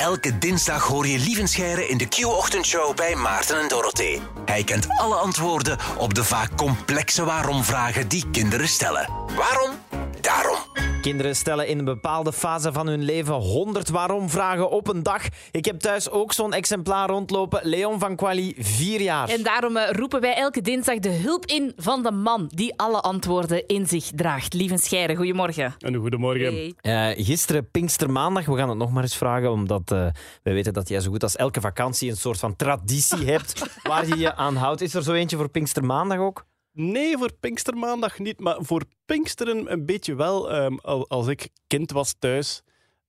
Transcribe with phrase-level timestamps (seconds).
[0.00, 4.20] Elke dinsdag hoor je Lievenscheire in de Q-ochtendshow bij Maarten en Dorothee.
[4.44, 9.08] Hij kent alle antwoorden op de vaak complexe waarom-vragen die kinderen stellen.
[9.36, 9.70] Waarom?
[10.20, 10.69] Daarom.
[11.10, 15.22] Kinderen stellen in een bepaalde fase van hun leven 100 waarom-vragen op een dag.
[15.50, 17.60] Ik heb thuis ook zo'n exemplaar rondlopen.
[17.62, 19.28] Leon van Quali, vier jaar.
[19.28, 23.00] En daarom eh, roepen wij elke dinsdag de hulp in van de man die alle
[23.00, 24.54] antwoorden in zich draagt.
[24.54, 25.74] Lieve Scheire, goedemorgen.
[25.78, 26.72] Een goedemorgen.
[26.80, 27.14] Hey.
[27.14, 30.06] Eh, gisteren, Pinkstermaandag, we gaan het nog maar eens vragen, omdat eh,
[30.42, 34.06] wij weten dat jij zo goed als elke vakantie een soort van traditie hebt waar
[34.06, 34.80] je je aan houdt.
[34.80, 36.48] Is er zo eentje voor Pinkstermaandag ook?
[36.72, 40.50] Nee, voor Pinkstermaandag niet, maar voor Pinksteren een beetje wel.
[40.50, 42.62] Ehm, al- als ik kind was thuis,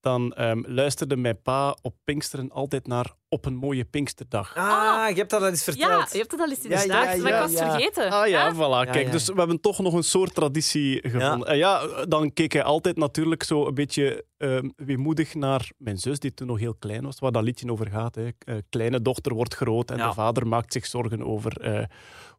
[0.00, 4.56] dan ehm, luisterde mijn pa op Pinksteren altijd naar Op een mooie Pinksterdag.
[4.56, 5.90] Ah, je hebt dat al eens verteld.
[5.90, 8.10] Ja, je hebt het al eens in de Ja, ja, maar ik was het vergeten.
[8.10, 8.54] Ah ja, Ja?
[8.54, 8.90] voilà.
[8.90, 9.10] Kijk, ja.
[9.12, 11.48] dus we hebben toch nog een soort traditie gevonden.
[11.48, 16.18] En ja, dan keek hij altijd natuurlijk zo een beetje ehm weemoedig naar mijn zus,
[16.18, 18.14] die toen nog heel klein was, waar dat liedje over gaat.
[18.14, 18.28] Hè.
[18.38, 20.08] Eh, kleine dochter wordt groot en Ja.
[20.08, 21.84] de vader maakt zich zorgen over eh,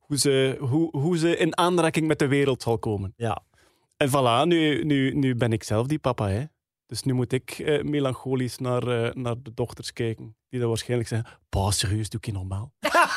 [0.10, 3.14] hoe, ze, hoe, hoe ze in aanraking met de wereld zal komen.
[3.16, 3.44] Ja.
[3.98, 6.30] En voilà, nu, nu, nu ben ik zelf die papa.
[6.30, 6.44] Hè.
[6.86, 10.36] Dus nu moet ik eh, melancholisch naar, eh, naar de dochters kijken.
[10.50, 12.72] Die dan waarschijnlijk zeggen, pa, serieus, doe ik je normaal?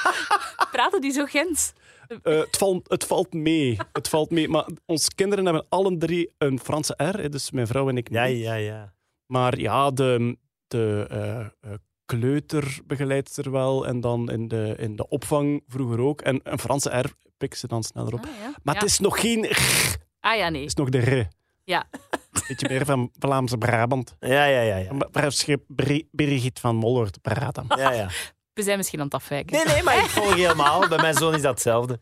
[0.73, 1.73] Praten die zo Gens?
[2.09, 3.79] Eh, het, valt, het valt mee.
[3.93, 4.49] Het valt mee.
[4.49, 7.21] Maar onze kinderen hebben alle drie een Franse R.
[7.21, 8.19] hè, Dus mijn vrouw en ik niet.
[8.19, 8.95] Ja, ja, ja.
[9.27, 11.79] Maar ja, de, de eh, eh,
[12.19, 13.87] kleuterbegeleidster wel.
[13.87, 16.21] En dan in de, in de opvang vroeger ook.
[16.21, 18.21] En een Franse R pikken ze dan sneller op.
[18.25, 18.55] Ah, ja.
[18.63, 18.81] Maar Ja.
[18.81, 19.49] het is nog geen r.
[19.49, 20.65] Het Ah ja, nee.
[20.65, 21.29] is nog de r.
[21.65, 21.85] Ja.
[22.49, 24.15] Beetje meer van Vlaamse Brabant.
[24.21, 24.77] Ja, ja, ja.
[24.77, 26.07] ja.
[26.11, 27.65] Brigitte van Mollert praten.
[27.69, 28.09] ja, ja.
[28.53, 29.57] We zijn misschien aan het afwijken.
[29.57, 30.89] Nee, nee, maar ik volg helemaal.
[30.89, 32.01] Bij mijn zoon is dat hetzelfde.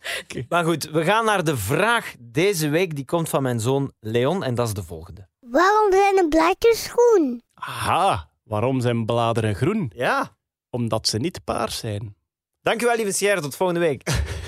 [0.48, 2.94] Maar goed, we gaan naar de vraag deze week.
[2.96, 5.28] Die komt van mijn zoon Leon en dat is de volgende.
[5.40, 7.42] Waarom zijn de blaadjes groen?
[7.54, 9.92] Aha, waarom zijn bladeren groen?
[9.94, 10.36] Ja.
[10.70, 12.16] Omdat ze niet paars zijn.
[12.60, 13.40] Dankjewel, lieve Sierra.
[13.40, 14.02] Tot volgende week.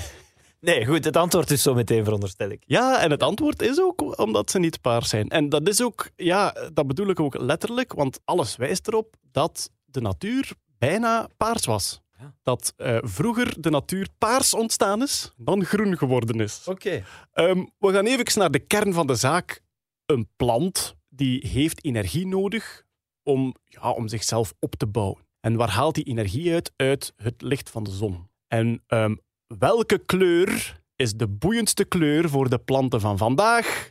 [0.61, 2.62] Nee, goed, het antwoord is zo meteen, veronderstel ik.
[2.66, 5.28] Ja, en het antwoord is ook omdat ze niet paars zijn.
[5.28, 9.71] En dat is ook, ja, dat bedoel ik ook letterlijk, want alles wijst erop dat
[9.84, 12.00] de natuur bijna paars was.
[12.19, 12.34] Ja.
[12.43, 16.62] Dat eh, vroeger de natuur paars ontstaan is, dan groen geworden is.
[16.66, 17.04] Oké.
[17.32, 19.60] Ehm, we gaan even naar de kern van de zaak.
[20.06, 22.84] Een plant die heeft energie nodig
[23.22, 25.27] om, ja, om zichzelf op te bouwen.
[25.41, 26.72] En waar haalt die energie uit?
[26.77, 28.28] Uit het licht van de zon.
[28.49, 29.15] En ehm,
[29.59, 33.91] welke kleur is de boeiendste kleur voor de planten van vandaag?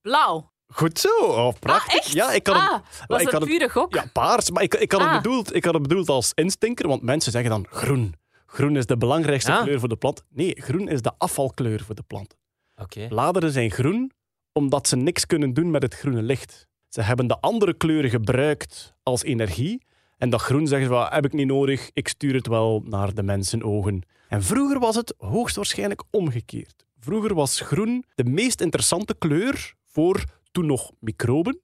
[0.00, 0.50] Blauw.
[0.66, 1.92] Goed zo, oh, prachtig.
[1.92, 2.12] Ah, echt?
[2.12, 3.94] Ja, ik had ah, het, was ik had pure gok?
[3.94, 5.12] ja, paars, maar ik, ik, had Ah.
[5.12, 8.14] het bedoeld, ik had het bedoeld als instinker, want mensen zeggen dan groen.
[8.46, 9.62] Groen is de belangrijkste Ja.
[9.62, 10.24] kleur voor de plant.
[10.28, 12.36] Nee, groen is de afvalkleur voor de plant.
[12.76, 13.06] Oké.
[13.08, 14.12] Bladeren zijn groen
[14.52, 16.68] omdat ze niks kunnen doen met het groene licht.
[16.92, 19.82] Ze hebben de andere kleuren gebruikt als energie.
[20.18, 23.14] En dat groen zeggen ze, "Wel, heb ik niet nodig, ik stuur het wel naar
[23.14, 24.02] de mensenogen.
[24.28, 26.86] En vroeger was het hoogstwaarschijnlijk omgekeerd.
[26.98, 31.60] Vroeger was groen de meest interessante kleur voor toen nog microben,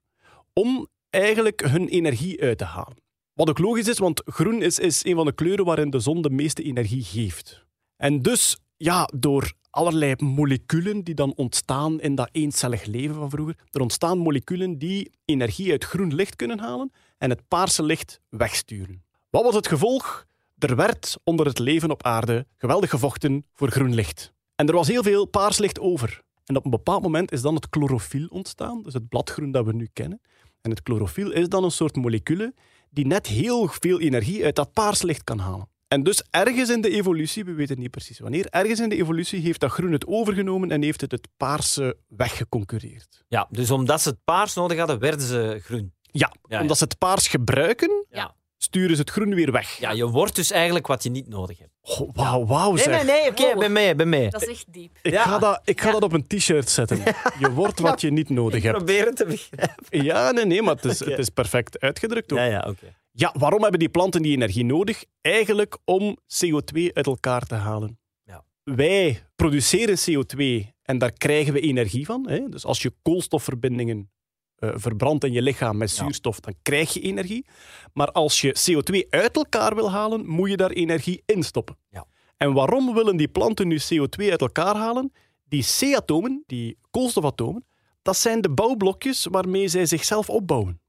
[0.53, 3.03] om eigenlijk hun energie uit te halen.
[3.33, 6.23] Wat ook logisch is, want groen is, is een van de kleuren waarin de zon
[6.23, 7.67] de meeste energie geeft.
[7.97, 13.57] En dus, ja, door allerlei moleculen die dan ontstaan in dat eencellig leven van vroeger,
[13.71, 19.05] er ontstaan moleculen die energie uit groen licht kunnen halen en het paarse licht wegsturen.
[19.31, 20.27] Wat was het gevolg?
[20.59, 24.33] Er werd onder het leven op aarde geweldig gevochten voor groen licht.
[24.55, 26.23] En er was heel veel paars licht over.
[26.45, 29.73] En op een bepaald moment is dan het chlorofiel ontstaan, dus het bladgroen dat we
[29.73, 30.21] nu kennen.
[30.61, 32.55] En het chlorofiel is dan een soort molecule
[32.91, 35.69] die net heel veel energie uit dat paars licht kan halen.
[35.89, 39.41] En dus ergens in de evolutie, we weten niet precies wanneer, ergens in de evolutie
[39.41, 43.25] heeft dat groen het overgenomen en heeft het het paarse weggeconcureerd.
[43.29, 45.93] Ja, dus omdat ze het paars nodig hadden, werden ze groen.
[46.03, 46.61] Ja, ja.
[46.61, 48.35] omdat ze het paars gebruiken, Ja.
[48.57, 49.79] sturen ze het groen weer weg.
[49.79, 51.71] Ja, je wordt dus eigenlijk wat je niet nodig hebt.
[51.81, 53.05] Oh, Wauw, wauw Nee, zeg.
[53.05, 53.59] nee, nee, oké, Oh.
[53.59, 54.31] ben mee, ben mee.
[54.31, 54.99] Dat is echt diep.
[55.03, 55.23] Ik Ja.
[55.23, 56.99] ga, dat, ik ga dat op een t-shirt zetten.
[57.41, 58.77] Je wordt wat je niet nodig hebt.
[58.77, 60.05] Probeer het te begrijpen.
[60.05, 62.39] Ja, nee, nee, maar het is, het is perfect uitgedrukt ook.
[62.39, 62.97] Ja, ja, oké.
[63.19, 65.05] Ja, waarom hebben die planten die energie nodig?
[65.21, 67.99] Eigenlijk om CO2 uit elkaar te halen.
[68.23, 68.45] Ja.
[68.65, 72.29] Wij produceren CO2 en daar krijgen we energie van.
[72.29, 72.49] Hè?
[72.49, 74.11] Dus als je koolstofverbindingen
[74.55, 76.03] eh, verbrandt in je lichaam met Ja.
[76.03, 77.47] zuurstof, dan krijg je energie.
[77.93, 81.79] Maar als je CO2 uit elkaar wil halen, moet je daar energie in stoppen.
[81.91, 82.07] Ja.
[82.37, 85.13] En waarom willen die planten nu CO2 uit elkaar halen?
[85.45, 87.67] Die C-atomen, die koolstofatomen,
[88.03, 90.81] dat zijn de bouwblokjes waarmee zij zichzelf opbouwen.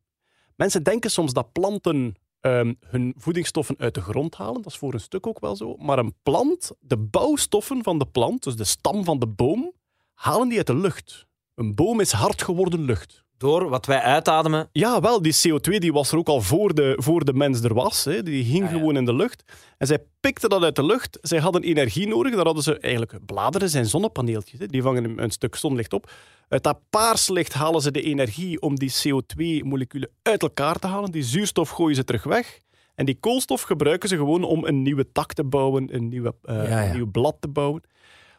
[0.55, 4.61] Mensen denken soms dat planten ehm, hun voedingsstoffen uit de grond halen.
[4.61, 5.75] Dat is voor een stuk ook wel zo.
[5.75, 9.73] Maar een plant, de bouwstoffen van de plant, dus de stam van de boom,
[10.13, 11.27] halen die uit de lucht.
[11.55, 13.23] Een boom is hard geworden lucht.
[13.39, 14.69] Door wat wij uitademen.
[14.71, 17.73] Ja, wel, die CO2 die was er ook al voor de, voor de mens er
[17.73, 18.03] was.
[18.05, 18.23] Hè.
[18.23, 18.77] Die hing Ah, ja.
[18.77, 19.43] gewoon in de lucht.
[19.77, 21.17] En zij pikten dat uit de lucht.
[21.21, 22.35] Zij hadden energie nodig.
[22.35, 24.59] Daar hadden ze eigenlijk bladeren zijn zonnepaneeltjes.
[24.59, 24.65] Hè.
[24.65, 26.11] Die vangen een, stuk zonlicht op.
[26.47, 31.11] Uit dat paarslicht halen ze de energie om die CO2-moleculen uit elkaar te halen.
[31.11, 32.59] Die zuurstof gooien ze terug weg.
[32.95, 36.55] En die koolstof gebruiken ze gewoon om een nieuwe tak te bouwen, een, nieuwe, eh,
[36.55, 36.85] Ja, ja.
[36.89, 37.81] een nieuw blad te bouwen.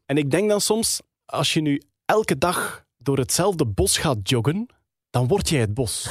[0.06, 4.66] En ik denk dan soms, als je nu elke dag door hetzelfde bos gaat joggen,
[5.10, 6.02] dan word jij het bos.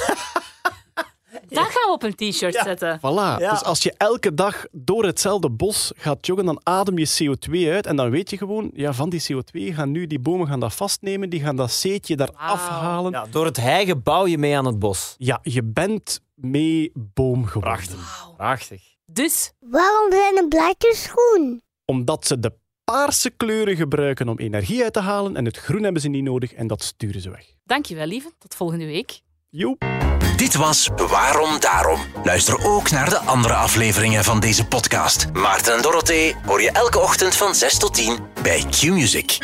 [1.48, 2.98] Dat gaan we op een t-shirt zetten.
[2.98, 3.40] Voilà.
[3.40, 3.50] Ja.
[3.50, 7.86] Dus als je elke dag door hetzelfde bos gaat joggen, dan adem je CO2 uit.
[7.86, 10.74] En dan weet je gewoon, ja, van die CO2 gaan nu die bomen gaan dat
[10.74, 12.52] vastnemen, die gaan dat zeetje daar Wauw.
[12.52, 13.12] afhalen.
[13.12, 15.14] Ja, door het hijgen bouw je mee aan het bos.
[15.18, 17.86] Ja, je bent mee boom geworden.
[17.86, 18.28] Prachtig.
[18.36, 18.82] Prachtig.
[19.06, 21.62] Dus Waarom zijn de blaadjes groen?
[21.84, 22.52] Omdat ze de
[22.90, 26.52] paarse kleuren gebruiken om energie uit te halen en het groen hebben ze niet nodig
[26.52, 27.44] en dat sturen ze weg.
[27.64, 28.30] dankjewel, lieve.
[28.38, 29.20] Tot volgende week.
[29.50, 29.84] Joep.
[30.36, 32.00] Dit was Waarom Daarom.
[32.24, 35.32] Luister ook naar de andere afleveringen van deze podcast.
[35.32, 39.38] Maarten en Dorothee hoor je elke ochtend van 6 tot 10 bij Q-Music.